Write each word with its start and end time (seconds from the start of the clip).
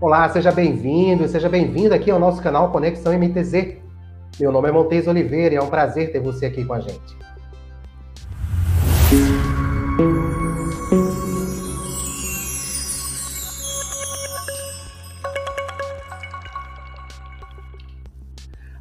Olá, 0.00 0.26
seja 0.30 0.50
bem-vindo, 0.50 1.28
seja 1.28 1.46
bem-vinda 1.46 1.94
aqui 1.94 2.10
ao 2.10 2.18
nosso 2.18 2.42
canal 2.42 2.72
Conexão 2.72 3.12
MTZ. 3.12 3.76
Meu 4.40 4.50
nome 4.50 4.70
é 4.70 4.72
Montes 4.72 5.06
Oliveira 5.06 5.54
e 5.54 5.58
é 5.58 5.62
um 5.62 5.68
prazer 5.68 6.10
ter 6.10 6.20
você 6.20 6.46
aqui 6.46 6.64
com 6.64 6.72
a 6.72 6.80
gente. 6.80 7.18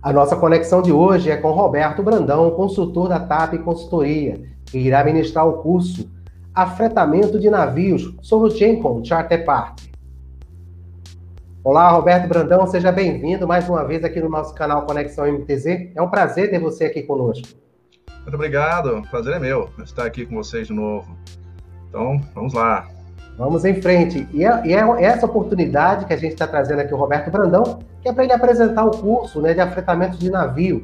A 0.02 0.14
nossa 0.14 0.38
conexão 0.38 0.82
de 0.82 0.94
hoje 0.94 1.30
é 1.30 1.36
com 1.36 1.52
Roberto 1.52 2.02
Brandão, 2.02 2.50
consultor 2.52 3.10
da 3.10 3.20
TAP 3.20 3.56
Consultoria, 3.56 4.42
que 4.66 4.78
irá 4.78 5.04
ministrar 5.04 5.46
o 5.46 5.62
curso 5.62 6.10
Afretamento 6.56 7.38
de 7.38 7.50
Navios 7.50 8.16
sobre 8.22 8.48
o 8.48 8.56
Gencom 8.56 9.04
Charter 9.04 9.44
Park. 9.44 9.89
Olá, 11.62 11.90
Roberto 11.90 12.26
Brandão, 12.26 12.66
seja 12.66 12.90
bem-vindo 12.90 13.46
mais 13.46 13.68
uma 13.68 13.84
vez 13.84 14.02
aqui 14.06 14.22
no 14.22 14.30
nosso 14.30 14.56
canal 14.56 14.86
Conexão 14.86 15.30
MTZ. 15.30 15.92
É 15.94 16.02
um 16.02 16.10
prazer 16.10 16.50
ter 16.50 16.58
você 16.58 16.86
aqui 16.86 17.04
conosco. 17.04 17.50
Muito 18.22 18.34
obrigado, 18.34 19.02
prazer 19.12 19.34
é 19.34 19.40
meu 19.40 19.70
estar 19.84 20.06
aqui 20.06 20.26
com 20.26 20.36
vocês 20.36 20.68
de 20.68 20.74
novo. 20.74 21.14
Então, 21.90 22.22
vamos 22.34 22.54
lá. 22.54 22.88
Vamos 23.38 23.66
em 23.66 23.82
frente. 23.82 24.26
E 24.32 24.46
é, 24.46 24.68
e 24.68 24.74
é 24.74 25.04
essa 25.04 25.26
oportunidade 25.26 26.06
que 26.06 26.14
a 26.14 26.18
gente 26.18 26.32
está 26.32 26.48
trazendo 26.48 26.80
aqui 26.80 26.94
o 26.94 26.98
Roberto 26.98 27.30
Brandão, 27.30 27.80
que 28.02 28.08
é 28.08 28.14
para 28.14 28.24
ele 28.24 28.34
apresentar 28.34 28.86
o 28.86 28.92
curso 28.92 29.42
né, 29.42 29.54
de 29.54 29.60
afretamento 29.60 30.18
de 30.18 30.32
navio. 30.32 30.84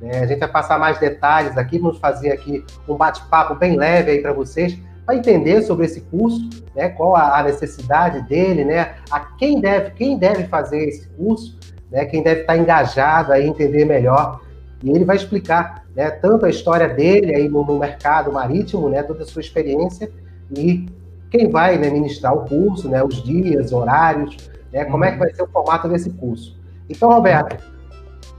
É, 0.00 0.20
a 0.20 0.26
gente 0.26 0.38
vai 0.38 0.48
passar 0.48 0.78
mais 0.78 0.98
detalhes 0.98 1.58
aqui, 1.58 1.78
vamos 1.78 1.98
fazer 1.98 2.32
aqui 2.32 2.64
um 2.88 2.96
bate-papo 2.96 3.56
bem 3.56 3.76
leve 3.76 4.12
aí 4.12 4.22
para 4.22 4.32
vocês, 4.32 4.78
para 5.04 5.16
entender 5.16 5.62
sobre 5.62 5.86
esse 5.86 6.00
curso, 6.02 6.48
né, 6.74 6.88
qual 6.88 7.14
a, 7.14 7.42
necessidade 7.42 8.22
dele, 8.22 8.64
né, 8.64 8.94
a 9.10 9.20
quem 9.20 9.60
deve, 9.60 9.90
quem 9.90 10.18
deve 10.18 10.44
fazer 10.44 10.88
esse 10.88 11.08
curso, 11.08 11.58
né, 11.90 12.04
quem 12.06 12.22
deve 12.22 12.42
estar 12.42 12.56
engajado 12.56 13.32
aí 13.32 13.46
entender 13.46 13.84
melhor. 13.84 14.40
E 14.82 14.90
ele 14.90 15.04
vai 15.04 15.16
explicar, 15.16 15.84
né, 15.94 16.10
tanto 16.10 16.46
a 16.46 16.50
história 16.50 16.88
dele 16.88 17.34
aí 17.34 17.48
no, 17.48 17.64
no 17.64 17.78
mercado 17.78 18.32
marítimo, 18.32 18.88
né, 18.88 19.02
toda 19.02 19.22
a 19.22 19.26
sua 19.26 19.40
experiência 19.40 20.10
e 20.56 20.86
quem 21.30 21.50
vai 21.50 21.76
né, 21.76 21.90
ministrar 21.90 22.34
o 22.34 22.44
curso, 22.44 22.88
né, 22.88 23.02
os 23.02 23.22
dias, 23.22 23.72
horários, 23.72 24.50
né, 24.72 24.84
como 24.84 25.04
é 25.04 25.12
que 25.12 25.18
vai 25.18 25.34
ser 25.34 25.42
o 25.42 25.48
formato 25.48 25.88
desse 25.88 26.10
curso. 26.10 26.58
Então, 26.88 27.10
Roberto, 27.10 27.62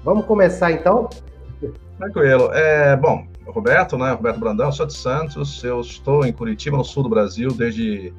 vamos 0.03 0.25
começar 0.25 0.71
então? 0.71 1.09
Tranquilo. 1.97 2.51
É, 2.53 2.95
bom, 2.95 3.25
Roberto, 3.47 3.97
né? 3.97 4.11
Roberto 4.11 4.39
Brandão, 4.39 4.71
sou 4.71 4.85
de 4.85 4.93
Santos, 4.93 5.63
eu 5.63 5.81
estou 5.81 6.25
em 6.25 6.33
Curitiba, 6.33 6.77
no 6.77 6.83
sul 6.83 7.03
do 7.03 7.09
Brasil, 7.09 7.51
desde 7.51 8.13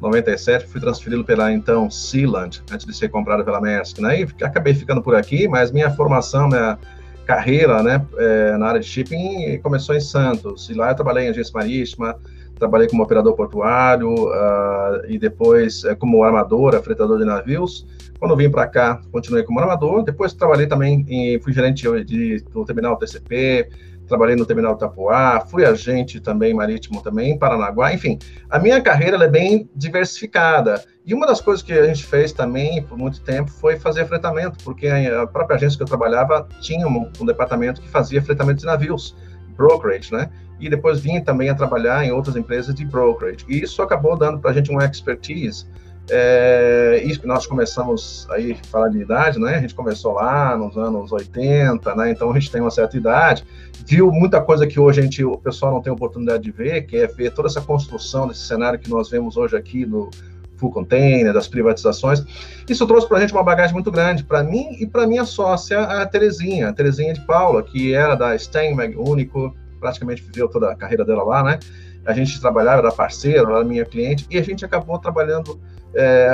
97, 0.00 0.66
fui 0.66 0.80
transferido 0.80 1.24
pela 1.24 1.52
então 1.52 1.90
Sealand, 1.90 2.62
antes 2.72 2.86
de 2.86 2.94
ser 2.94 3.08
comprado 3.08 3.44
pela 3.44 3.60
Maersk, 3.60 3.98
né? 3.98 4.20
E 4.20 4.44
acabei 4.44 4.74
ficando 4.74 5.02
por 5.02 5.14
aqui, 5.14 5.46
mas 5.46 5.70
minha 5.70 5.90
formação, 5.90 6.48
minha 6.48 6.78
carreira, 7.26 7.82
né, 7.82 8.04
é, 8.16 8.56
na 8.56 8.66
área 8.66 8.80
de 8.80 8.86
shipping 8.86 9.60
começou 9.62 9.94
em 9.94 10.00
Santos, 10.00 10.68
e 10.68 10.74
lá 10.74 10.90
eu 10.90 10.94
trabalhei 10.96 11.26
em 11.26 11.28
agência 11.28 11.52
marítima, 11.54 12.18
trabalhei 12.60 12.88
como 12.88 13.02
operador 13.02 13.34
portuário 13.34 14.12
uh, 14.12 15.04
e 15.08 15.18
depois 15.18 15.82
uh, 15.82 15.96
como 15.96 16.22
armador, 16.22 16.76
afretador 16.76 17.18
de 17.18 17.24
navios. 17.24 17.86
Quando 18.18 18.36
vim 18.36 18.50
para 18.50 18.66
cá, 18.66 19.00
continuei 19.10 19.42
como 19.42 19.58
armador. 19.58 20.04
Depois 20.04 20.34
trabalhei 20.34 20.66
também 20.66 21.04
em, 21.08 21.40
fui 21.40 21.54
gerente 21.54 21.88
de, 22.04 22.44
do 22.52 22.64
terminal 22.64 22.96
TCP, 22.96 23.70
trabalhei 24.10 24.36
no 24.36 24.44
terminal 24.44 24.76
Tapuá, 24.76 25.40
fui 25.48 25.64
agente 25.64 26.20
também 26.20 26.52
marítimo 26.52 27.02
também 27.02 27.30
em 27.30 27.38
Paranaguá, 27.38 27.94
enfim, 27.94 28.18
a 28.50 28.58
minha 28.58 28.82
carreira 28.82 29.16
é 29.24 29.28
bem 29.28 29.70
diversificada. 29.74 30.84
E 31.06 31.14
uma 31.14 31.26
das 31.26 31.40
coisas 31.40 31.62
que 31.62 31.72
a 31.72 31.86
gente 31.86 32.04
fez 32.04 32.32
também 32.32 32.82
por 32.82 32.98
muito 32.98 33.22
tempo 33.22 33.50
foi 33.50 33.78
fazer 33.78 34.06
fretamento, 34.06 34.62
porque 34.62 34.88
a 34.88 35.26
própria 35.26 35.56
agência 35.56 35.78
que 35.78 35.82
eu 35.82 35.86
trabalhava 35.86 36.46
tinha 36.60 36.86
um, 36.86 37.10
um 37.20 37.24
departamento 37.24 37.80
que 37.80 37.88
fazia 37.88 38.20
fretamento 38.20 38.60
de 38.60 38.66
navios, 38.66 39.16
brokerage, 39.56 40.12
né? 40.12 40.28
E 40.58 40.68
depois 40.68 41.00
vim 41.00 41.20
também 41.20 41.48
a 41.48 41.54
trabalhar 41.54 42.04
em 42.04 42.12
outras 42.12 42.36
empresas 42.36 42.74
de 42.74 42.84
brokerage. 42.84 43.44
E 43.48 43.62
isso 43.62 43.80
acabou 43.80 44.16
dando 44.16 44.38
para 44.38 44.50
a 44.50 44.54
gente 44.54 44.70
uma 44.70 44.84
expertise 44.84 45.66
é, 46.08 47.02
isso 47.04 47.20
que 47.20 47.26
nós 47.26 47.46
começamos 47.46 48.26
aí 48.30 48.56
falar 48.70 48.88
de 48.88 48.98
idade, 48.98 49.38
né? 49.38 49.56
A 49.56 49.60
gente 49.60 49.74
começou 49.74 50.12
lá 50.12 50.56
nos 50.56 50.76
anos 50.76 51.12
80, 51.12 51.94
né? 51.94 52.10
Então 52.10 52.30
a 52.30 52.34
gente 52.34 52.50
tem 52.50 52.60
uma 52.60 52.70
certa 52.70 52.96
idade, 52.96 53.44
viu 53.86 54.10
muita 54.10 54.40
coisa 54.40 54.66
que 54.66 54.80
hoje 54.80 55.00
a 55.00 55.02
gente, 55.02 55.24
o 55.24 55.36
pessoal 55.36 55.72
não 55.72 55.82
tem 55.82 55.92
oportunidade 55.92 56.42
de 56.42 56.50
ver, 56.50 56.82
que 56.82 56.96
é 56.96 57.06
ver 57.06 57.32
toda 57.32 57.48
essa 57.48 57.60
construção 57.60 58.26
desse 58.26 58.40
cenário 58.40 58.78
que 58.78 58.90
nós 58.90 59.08
vemos 59.08 59.36
hoje 59.36 59.56
aqui 59.56 59.86
no 59.86 60.10
full 60.56 60.70
container, 60.70 61.32
das 61.32 61.48
privatizações. 61.48 62.22
Isso 62.68 62.86
trouxe 62.86 63.08
para 63.08 63.16
a 63.16 63.20
gente 63.20 63.32
uma 63.32 63.42
bagagem 63.42 63.72
muito 63.72 63.90
grande, 63.90 64.22
para 64.22 64.44
mim 64.44 64.76
e 64.78 64.86
para 64.86 65.06
minha 65.06 65.24
sócia, 65.24 65.80
a 65.80 66.04
Terezinha, 66.06 66.68
a 66.68 66.72
Terezinha 66.72 67.14
de 67.14 67.20
Paula, 67.22 67.62
que 67.62 67.94
era 67.94 68.14
da 68.14 68.36
Steinmag 68.36 68.94
Único, 68.96 69.56
praticamente 69.80 70.22
viveu 70.22 70.48
toda 70.48 70.70
a 70.70 70.76
carreira 70.76 71.04
dela 71.04 71.24
lá, 71.24 71.42
né? 71.42 71.58
A 72.04 72.12
gente 72.12 72.40
trabalhava, 72.40 72.78
era 72.78 72.92
parceiro, 72.92 73.54
era 73.54 73.64
minha 73.64 73.84
cliente, 73.84 74.26
e 74.30 74.38
a 74.38 74.42
gente 74.42 74.64
acabou 74.64 74.98
trabalhando 74.98 75.60
é, 75.94 76.32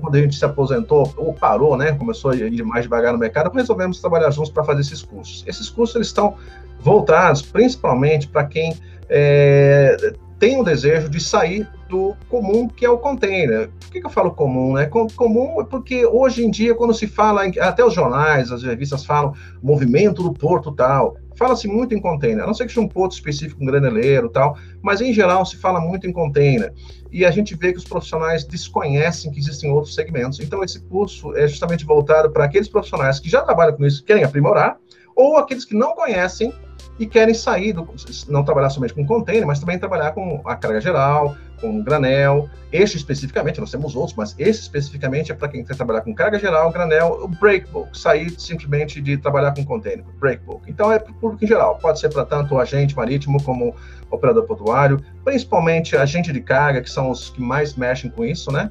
quando 0.00 0.14
a 0.14 0.20
gente 0.20 0.36
se 0.36 0.44
aposentou 0.44 1.12
ou 1.16 1.32
parou, 1.34 1.76
né, 1.76 1.92
começou 1.92 2.30
a 2.30 2.36
ir 2.36 2.62
mais 2.62 2.84
devagar 2.84 3.12
no 3.12 3.18
mercado, 3.18 3.52
resolvemos 3.52 4.00
trabalhar 4.00 4.30
juntos 4.30 4.50
para 4.50 4.64
fazer 4.64 4.82
esses 4.82 5.02
cursos. 5.02 5.44
Esses 5.46 5.68
cursos 5.68 5.96
eles 5.96 6.08
estão 6.08 6.36
voltados 6.80 7.42
principalmente 7.42 8.28
para 8.28 8.44
quem 8.44 8.76
é, 9.08 10.14
tem 10.38 10.60
um 10.60 10.64
desejo 10.64 11.08
de 11.08 11.20
sair 11.20 11.68
do 11.88 12.14
comum 12.28 12.68
que 12.68 12.84
é 12.84 12.90
o 12.90 12.98
container. 12.98 13.70
Por 13.80 13.90
que, 13.90 14.00
que 14.00 14.06
eu 14.06 14.10
falo 14.10 14.30
comum? 14.30 14.74
Né? 14.74 14.86
Comum 14.86 15.60
é 15.60 15.64
porque 15.64 16.04
hoje 16.06 16.44
em 16.44 16.50
dia, 16.50 16.74
quando 16.74 16.92
se 16.92 17.06
fala, 17.06 17.42
até 17.60 17.84
os 17.84 17.94
jornais, 17.94 18.50
as 18.50 18.62
revistas 18.62 19.04
falam 19.04 19.32
movimento 19.62 20.22
do 20.22 20.32
porto 20.32 20.72
tal, 20.72 21.16
fala-se 21.36 21.66
muito 21.66 21.94
em 21.94 22.00
container, 22.00 22.44
a 22.44 22.46
não 22.46 22.54
ser 22.54 22.64
que 22.66 22.72
seja 22.72 22.80
um 22.80 22.88
porto 22.88 23.12
específico, 23.12 23.62
um 23.62 23.66
graneleiro 23.66 24.28
tal, 24.28 24.56
mas 24.82 25.00
em 25.00 25.12
geral 25.12 25.44
se 25.44 25.56
fala 25.56 25.80
muito 25.80 26.06
em 26.06 26.12
container. 26.12 26.72
E 27.10 27.24
a 27.24 27.30
gente 27.30 27.54
vê 27.54 27.72
que 27.72 27.78
os 27.78 27.84
profissionais 27.84 28.44
desconhecem 28.44 29.30
que 29.30 29.38
existem 29.38 29.70
outros 29.70 29.94
segmentos. 29.94 30.40
Então, 30.40 30.64
esse 30.64 30.80
curso 30.80 31.36
é 31.36 31.46
justamente 31.46 31.84
voltado 31.84 32.30
para 32.30 32.44
aqueles 32.44 32.68
profissionais 32.68 33.20
que 33.20 33.28
já 33.28 33.42
trabalham 33.42 33.76
com 33.76 33.84
isso, 33.84 34.04
querem 34.04 34.24
aprimorar, 34.24 34.78
ou 35.14 35.36
aqueles 35.36 35.64
que 35.64 35.76
não 35.76 35.94
conhecem 35.94 36.52
e 36.98 37.06
querem 37.06 37.34
sair, 37.34 37.72
do, 37.72 37.86
não 38.28 38.44
trabalhar 38.44 38.70
somente 38.70 38.94
com 38.94 39.06
container, 39.06 39.46
mas 39.46 39.58
também 39.58 39.78
trabalhar 39.78 40.12
com 40.12 40.40
a 40.44 40.56
carga 40.56 40.80
geral, 40.80 41.36
com 41.60 41.82
granel. 41.82 42.48
Este 42.72 42.96
especificamente, 42.96 43.60
nós 43.60 43.70
temos 43.70 43.96
outros, 43.96 44.16
mas 44.16 44.34
esse 44.38 44.62
especificamente 44.62 45.32
é 45.32 45.34
para 45.34 45.48
quem 45.48 45.64
quer 45.64 45.76
trabalhar 45.76 46.02
com 46.02 46.14
carga 46.14 46.38
geral, 46.38 46.70
granel, 46.70 47.20
o 47.22 47.28
break 47.28 47.70
bulk, 47.70 47.96
sair 47.96 48.30
simplesmente 48.38 49.00
de 49.00 49.16
trabalhar 49.16 49.54
com 49.54 49.64
container, 49.64 50.04
break 50.18 50.44
bulk. 50.44 50.70
Então 50.70 50.92
é 50.92 50.98
para 50.98 51.10
o 51.10 51.14
público 51.14 51.44
em 51.44 51.48
geral, 51.48 51.78
pode 51.78 51.98
ser 51.98 52.10
para 52.10 52.24
tanto 52.24 52.54
o 52.54 52.60
agente 52.60 52.96
marítimo 52.96 53.42
como 53.42 53.74
operador 54.10 54.44
portuário, 54.44 55.02
principalmente 55.24 55.96
agente 55.96 56.32
de 56.32 56.40
carga, 56.40 56.82
que 56.82 56.90
são 56.90 57.10
os 57.10 57.30
que 57.30 57.40
mais 57.40 57.74
mexem 57.74 58.10
com 58.10 58.24
isso, 58.24 58.52
né? 58.52 58.70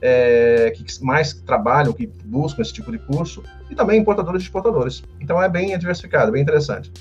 É, 0.00 0.70
que 0.74 0.84
mais 1.02 1.32
trabalham, 1.32 1.92
que 1.92 2.06
buscam 2.26 2.60
esse 2.60 2.74
tipo 2.74 2.92
de 2.92 2.98
curso, 2.98 3.42
e 3.70 3.74
também 3.74 3.98
importadores 3.98 4.42
e 4.42 4.44
exportadores. 4.44 5.02
Então 5.18 5.42
é 5.42 5.48
bem 5.48 5.76
diversificado, 5.78 6.30
bem 6.30 6.42
interessante. 6.42 6.92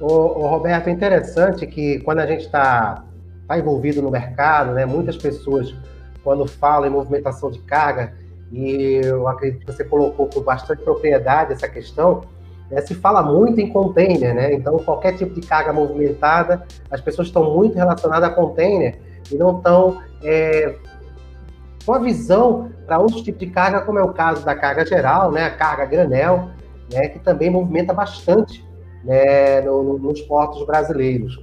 O, 0.00 0.46
Roberto, 0.46 0.88
é 0.88 0.92
interessante 0.92 1.66
que 1.66 2.00
quando 2.00 2.20
a 2.20 2.26
gente 2.26 2.46
está 2.46 3.04
tá 3.46 3.58
envolvido 3.58 4.00
no 4.00 4.10
mercado, 4.10 4.72
né, 4.72 4.86
muitas 4.86 5.16
pessoas, 5.16 5.74
quando 6.24 6.46
falam 6.46 6.88
em 6.88 6.90
movimentação 6.90 7.50
de 7.50 7.58
carga, 7.60 8.14
e 8.50 9.00
eu 9.04 9.28
acredito 9.28 9.66
que 9.66 9.72
você 9.72 9.84
colocou 9.84 10.26
com 10.26 10.40
bastante 10.40 10.82
propriedade 10.82 11.52
essa 11.52 11.68
questão, 11.68 12.22
né, 12.70 12.80
se 12.80 12.94
fala 12.94 13.22
muito 13.22 13.60
em 13.60 13.68
container, 13.68 14.34
né? 14.34 14.54
Então, 14.54 14.78
qualquer 14.78 15.16
tipo 15.16 15.38
de 15.38 15.46
carga 15.46 15.72
movimentada, 15.72 16.66
as 16.90 17.00
pessoas 17.00 17.28
estão 17.28 17.54
muito 17.54 17.74
relacionadas 17.76 18.30
a 18.30 18.32
container 18.32 18.98
e 19.30 19.34
não 19.34 19.58
estão 19.58 20.00
é, 20.22 20.76
com 21.84 21.92
a 21.92 21.98
visão 21.98 22.70
para 22.86 22.98
outros 22.98 23.22
tipos 23.22 23.40
de 23.40 23.48
carga, 23.48 23.82
como 23.82 23.98
é 23.98 24.02
o 24.02 24.12
caso 24.12 24.44
da 24.44 24.54
carga 24.54 24.86
geral, 24.86 25.30
né? 25.30 25.44
A 25.44 25.50
carga 25.50 25.84
granel, 25.84 26.48
né? 26.90 27.08
Que 27.08 27.18
também 27.18 27.50
movimenta 27.50 27.92
bastante 27.92 28.64
né, 29.04 29.60
no, 29.60 29.98
nos 29.98 30.20
portos 30.22 30.66
brasileiros. 30.66 31.38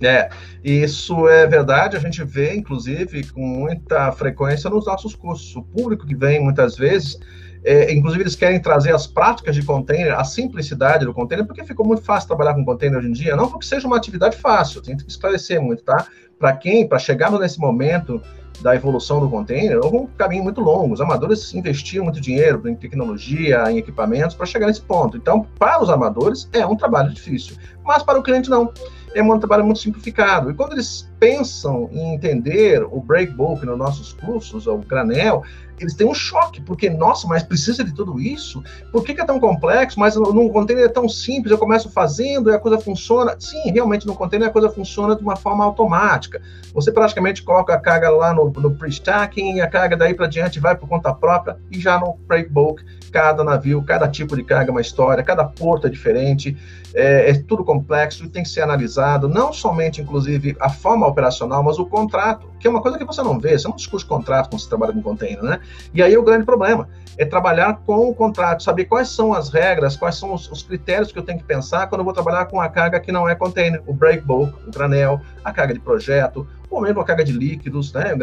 É, 0.00 0.30
isso 0.62 1.28
é 1.28 1.46
verdade, 1.46 1.96
a 1.96 2.00
gente 2.00 2.22
vê, 2.22 2.54
inclusive, 2.54 3.26
com 3.32 3.40
muita 3.40 4.12
frequência 4.12 4.70
nos 4.70 4.86
nossos 4.86 5.14
cursos. 5.14 5.54
O 5.56 5.62
público 5.62 6.06
que 6.06 6.14
vem, 6.14 6.40
muitas 6.40 6.76
vezes, 6.76 7.18
é, 7.64 7.92
inclusive 7.92 8.22
eles 8.22 8.36
querem 8.36 8.60
trazer 8.60 8.94
as 8.94 9.06
práticas 9.06 9.54
de 9.54 9.62
container, 9.62 10.14
a 10.14 10.22
simplicidade 10.22 11.04
do 11.04 11.12
container, 11.12 11.44
porque 11.44 11.64
ficou 11.64 11.84
muito 11.84 12.02
fácil 12.02 12.28
trabalhar 12.28 12.54
com 12.54 12.64
container 12.64 12.98
hoje 12.98 13.08
em 13.08 13.12
dia, 13.12 13.34
não 13.34 13.50
porque 13.50 13.66
seja 13.66 13.86
uma 13.86 13.96
atividade 13.96 14.36
fácil, 14.36 14.80
tem 14.80 14.96
que 14.96 15.08
esclarecer 15.08 15.60
muito, 15.60 15.82
tá? 15.82 16.06
Para 16.38 16.52
quem, 16.52 16.86
para 16.86 17.00
chegarmos 17.00 17.40
nesse 17.40 17.58
momento 17.58 18.22
da 18.60 18.74
evolução 18.74 19.20
do 19.20 19.28
container, 19.28 19.78
houve 19.82 19.96
um 19.96 20.06
caminho 20.06 20.44
muito 20.44 20.60
longo. 20.60 20.94
Os 20.94 21.00
amadores 21.00 21.54
investiam 21.54 22.04
muito 22.04 22.20
dinheiro 22.20 22.68
em 22.68 22.74
tecnologia, 22.74 23.70
em 23.70 23.78
equipamentos, 23.78 24.34
para 24.34 24.46
chegar 24.46 24.66
nesse 24.66 24.80
ponto. 24.80 25.16
Então, 25.16 25.46
para 25.58 25.82
os 25.82 25.90
amadores, 25.90 26.48
é 26.52 26.66
um 26.66 26.76
trabalho 26.76 27.12
difícil. 27.12 27.56
Mas 27.84 28.02
para 28.02 28.18
o 28.18 28.22
cliente, 28.22 28.50
não. 28.50 28.72
É 29.14 29.22
um 29.22 29.38
trabalho 29.38 29.64
muito 29.64 29.80
simplificado. 29.80 30.50
E 30.50 30.54
quando 30.54 30.72
eles 30.72 31.08
pensam 31.18 31.88
em 31.92 32.14
entender 32.14 32.84
o 32.84 33.00
breakbook 33.00 33.64
nos 33.64 33.78
nossos 33.78 34.12
cursos, 34.12 34.66
o 34.66 34.78
granel, 34.78 35.42
eles 35.80 35.94
têm 35.94 36.06
um 36.06 36.14
choque, 36.14 36.60
porque, 36.60 36.90
nossa, 36.90 37.26
mas 37.26 37.42
precisa 37.42 37.84
de 37.84 37.92
tudo 37.94 38.20
isso? 38.20 38.62
Por 38.92 39.04
que, 39.04 39.14
que 39.14 39.20
é 39.20 39.24
tão 39.24 39.38
complexo? 39.38 39.98
Mas 39.98 40.16
no 40.16 40.50
container 40.50 40.84
é 40.84 40.88
tão 40.88 41.08
simples, 41.08 41.50
eu 41.50 41.58
começo 41.58 41.90
fazendo 41.90 42.50
e 42.50 42.54
a 42.54 42.58
coisa 42.58 42.78
funciona. 42.78 43.36
Sim, 43.38 43.70
realmente 43.70 44.06
no 44.06 44.14
container 44.14 44.48
a 44.48 44.52
coisa 44.52 44.70
funciona 44.70 45.14
de 45.14 45.22
uma 45.22 45.36
forma 45.36 45.64
automática. 45.64 46.40
Você 46.74 46.92
praticamente 46.92 47.42
coloca 47.42 47.74
a 47.74 47.78
carga 47.78 48.10
lá 48.10 48.32
no, 48.32 48.50
no 48.50 48.70
pre-stacking 48.72 49.56
e 49.56 49.60
a 49.60 49.68
carga 49.68 49.96
daí 49.96 50.14
para 50.14 50.26
diante 50.26 50.60
vai 50.60 50.76
por 50.76 50.88
conta 50.88 51.12
própria 51.12 51.56
e 51.70 51.80
já 51.80 51.98
no 51.98 52.14
breakbook, 52.26 52.84
cada 53.10 53.42
navio, 53.42 53.82
cada 53.82 54.08
tipo 54.08 54.36
de 54.36 54.42
carga 54.42 54.70
é 54.70 54.72
uma 54.72 54.80
história, 54.80 55.22
cada 55.22 55.44
porto 55.44 55.86
é 55.86 55.90
diferente, 55.90 56.56
é, 56.94 57.30
é 57.30 57.34
tudo 57.34 57.64
complexo 57.64 58.24
e 58.24 58.28
tem 58.28 58.42
que 58.42 58.48
ser 58.48 58.60
analisado, 58.60 59.28
não 59.28 59.52
somente, 59.52 60.00
inclusive, 60.00 60.56
a 60.60 60.68
forma 60.68 61.06
operacional, 61.06 61.62
mas 61.62 61.78
o 61.78 61.86
contrato, 61.86 62.48
que 62.58 62.66
é 62.66 62.70
uma 62.70 62.82
coisa 62.82 62.98
que 62.98 63.04
você 63.04 63.22
não 63.22 63.38
vê, 63.38 63.58
você 63.58 63.68
não 63.68 63.76
discute 63.76 64.04
contrato 64.04 64.50
quando 64.50 64.60
você 64.60 64.68
trabalha 64.68 64.92
com 64.92 65.02
container, 65.02 65.42
né? 65.42 65.60
E 65.94 66.02
aí 66.02 66.16
o 66.16 66.22
grande 66.22 66.44
problema 66.44 66.88
é 67.18 67.24
trabalhar 67.24 67.82
com 67.84 68.08
o 68.08 68.14
contrato, 68.14 68.62
saber 68.62 68.84
quais 68.84 69.08
são 69.08 69.34
as 69.34 69.48
regras, 69.48 69.96
quais 69.96 70.14
são 70.14 70.32
os, 70.32 70.48
os, 70.50 70.62
critérios 70.62 71.10
que 71.10 71.18
eu 71.18 71.22
tenho 71.24 71.38
que 71.38 71.44
pensar 71.44 71.88
quando 71.88 72.00
eu 72.00 72.04
vou 72.04 72.14
trabalhar 72.14 72.46
com 72.46 72.60
a 72.60 72.68
carga 72.68 73.00
que 73.00 73.10
não 73.10 73.28
é 73.28 73.34
container, 73.34 73.82
o 73.86 73.92
break 73.92 74.24
bulk, 74.24 74.54
o 74.66 74.70
granel, 74.70 75.20
a 75.44 75.52
carga 75.52 75.74
de 75.74 75.80
projeto, 75.80 76.46
ou 76.70 76.80
mesmo 76.80 77.00
a 77.00 77.04
carga 77.04 77.24
de 77.24 77.32
líquidos, 77.32 77.92
né, 77.92 78.14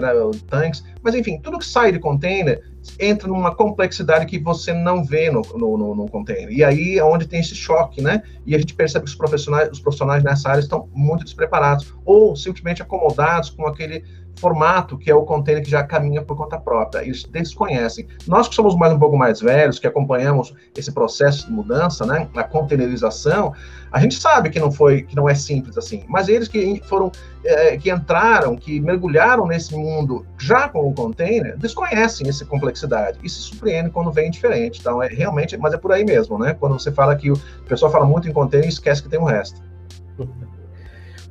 tanques, 0.48 0.84
mas 1.04 1.14
enfim, 1.14 1.40
tudo 1.42 1.60
que 1.60 1.66
sai 1.66 1.92
de 1.92 2.00
container 2.00 2.64
entra 3.00 3.28
numa 3.28 3.54
complexidade 3.54 4.26
que 4.28 4.40
você 4.40 4.72
não 4.72 5.04
vê 5.04 5.30
no, 5.30 5.42
no, 5.42 5.78
no, 5.78 5.96
no 5.96 6.08
container. 6.08 6.50
E 6.52 6.64
aí 6.64 6.98
é 6.98 7.04
onde 7.04 7.28
tem 7.28 7.40
esse 7.40 7.56
choque, 7.56 8.00
né? 8.00 8.22
E 8.46 8.56
a 8.56 8.60
gente 8.60 8.76
percebe 8.76 9.06
que 9.06 9.10
os 9.10 9.18
profissionais, 9.18 9.72
os 9.72 9.80
profissionais 9.80 10.24
nessa 10.24 10.50
área 10.50 10.60
estão 10.60 10.88
muito 10.94 11.24
despreparados, 11.24 11.92
ou 12.06 12.36
simplesmente 12.36 12.84
acomodados 12.84 13.50
com 13.50 13.66
aquele 13.66 14.04
formato 14.40 14.98
que 14.98 15.10
é 15.10 15.16
o 15.16 15.24
container 15.24 15.64
que 15.64 15.70
já 15.70 15.84
caminha 15.84 16.22
por 16.22 16.36
conta 16.36 16.60
própria. 16.60 17.04
Eles 17.04 17.24
desconhecem. 17.24 18.08
Nós 18.28 18.48
que 18.48 18.56
somos 18.56 18.76
mais 18.76 18.94
um 18.94 19.00
pouco 19.00 19.18
mais 19.18 19.40
velhos, 19.40 19.80
que 19.80 19.88
acompanhamos 19.88 20.54
esse 20.78 20.92
processo 20.92 21.48
de 21.48 21.54
mudança, 21.54 22.06
né, 22.06 22.28
a 22.36 22.44
containerização, 22.44 23.54
a 23.92 24.00
gente 24.00 24.16
sabe 24.16 24.50
que 24.50 24.60
não 24.60 24.72
foi, 24.72 25.04
que 25.04 25.16
não 25.16 25.30
é 25.30 25.36
simples 25.36 25.78
assim. 25.78 26.04
Mas 26.08 26.28
eles 26.28 26.48
que 26.48 26.82
foram, 26.86 27.12
é, 27.46 27.78
que 27.78 27.90
entraram, 27.90 28.56
que 28.56 28.80
mergulharam 28.80 29.48
nesse 29.48 29.74
mundo 29.76 30.26
já 30.38 30.68
com 30.68 30.90
o 30.90 30.94
container, 30.94 31.58
desconhecem 31.58 32.28
essa 32.28 32.46
complexidade 32.46 33.18
e 33.24 33.30
se 33.30 33.40
surpreendem 33.40 33.92
quando 33.92 34.12
vem 34.12 34.30
diferente. 34.30 34.80
Então 34.82 35.02
é 35.02 35.08
realmente, 35.08 35.56
mas 35.58 35.74
é 35.74 35.78
por 35.78 35.92
aí 35.94 36.04
mesmo, 36.04 36.38
né? 36.38 36.54
Quando 36.60 36.78
você 36.78 36.92
fala 36.92 37.16
que 37.16 37.32
o 37.32 37.38
pessoal 37.68 37.92
fala 37.92 38.06
muito 38.06 38.28
em 38.28 38.34
container, 38.34 38.68
esquece 38.68 39.02
que 39.02 39.10
tem 39.10 39.20
o 39.20 39.26
resto. 39.26 39.62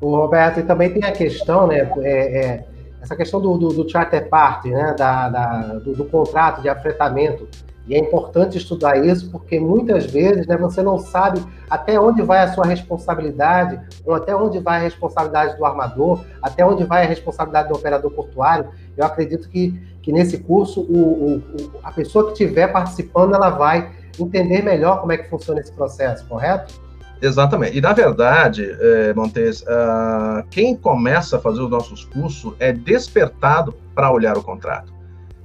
O 0.00 0.16
Roberto, 0.16 0.60
e 0.60 0.62
também 0.64 0.90
tem 0.90 1.02
a 1.02 1.12
questão, 1.12 1.66
né? 1.66 1.90
É, 2.02 2.44
é 2.44 2.64
essa 3.04 3.14
questão 3.14 3.40
do, 3.40 3.56
do, 3.58 3.68
do 3.68 3.88
charter 3.88 4.28
party, 4.28 4.70
né, 4.70 4.94
da, 4.98 5.28
da 5.28 5.60
do, 5.74 5.92
do, 5.92 6.04
contrato 6.06 6.62
de 6.62 6.68
afetamento. 6.70 7.46
E 7.86 7.94
é 7.94 7.98
importante 7.98 8.56
estudar 8.56 8.96
isso 9.04 9.30
porque 9.30 9.60
muitas 9.60 10.06
vezes 10.06 10.46
né, 10.46 10.56
você 10.56 10.82
não 10.82 10.98
sabe 10.98 11.44
até 11.68 12.00
onde 12.00 12.22
vai 12.22 12.38
a 12.38 12.50
sua 12.50 12.64
responsabilidade, 12.64 13.78
ou 14.06 14.14
até 14.14 14.34
onde 14.34 14.58
vai 14.58 14.78
a 14.78 14.82
responsabilidade 14.82 15.58
do 15.58 15.66
armador, 15.66 16.24
até 16.40 16.64
onde 16.64 16.82
vai 16.84 17.04
a 17.04 17.06
responsabilidade 17.06 17.68
do 17.68 17.74
operador 17.74 18.10
portuário. 18.10 18.70
Eu 18.96 19.04
acredito 19.04 19.50
que, 19.50 19.78
que 20.00 20.10
nesse 20.10 20.38
curso 20.38 20.80
o, 20.80 21.36
o, 21.36 21.42
a 21.82 21.92
pessoa 21.92 22.24
que 22.24 22.32
estiver 22.32 22.68
participando 22.68 23.34
ela 23.34 23.50
vai 23.50 23.92
entender 24.18 24.62
melhor 24.62 25.00
como 25.02 25.12
é 25.12 25.18
que 25.18 25.28
funciona 25.28 25.60
esse 25.60 25.72
processo, 25.72 26.26
correto? 26.26 26.82
Exatamente. 27.24 27.78
E, 27.78 27.80
na 27.80 27.94
verdade, 27.94 28.70
é, 28.78 29.14
Montes, 29.14 29.62
uh, 29.62 30.46
quem 30.50 30.76
começa 30.76 31.38
a 31.38 31.40
fazer 31.40 31.62
os 31.62 31.70
nossos 31.70 32.04
cursos 32.04 32.54
é 32.58 32.70
despertado 32.70 33.74
para 33.94 34.10
olhar 34.12 34.36
o 34.36 34.42
contrato. 34.42 34.92